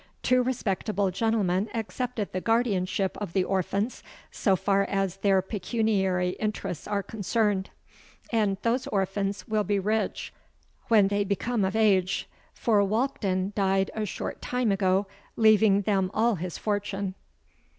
Two 0.23 0.41
respectable 0.41 1.11
gentlemen 1.11 1.69
accepted 1.75 2.31
the 2.31 2.41
guardianship 2.41 3.15
of 3.21 3.33
the 3.33 3.43
orphans, 3.43 4.01
so 4.31 4.55
far 4.55 4.83
as 4.85 5.17
their 5.17 5.43
pecuniary 5.43 6.29
interests 6.39 6.87
are 6.87 7.03
concerned; 7.03 7.69
and 8.31 8.57
those 8.63 8.87
orphans 8.87 9.47
will 9.47 9.63
be 9.63 9.77
rich 9.77 10.33
when 10.87 11.09
they 11.09 11.23
become 11.23 11.63
of 11.63 11.75
age,—for 11.75 12.81
Walkden 12.83 13.53
died 13.53 13.91
a 13.93 14.07
short 14.07 14.41
time 14.41 14.71
ago, 14.71 15.05
leaving 15.35 15.81
them 15.83 16.09
all 16.15 16.33
his 16.33 16.57
fortune. 16.57 17.13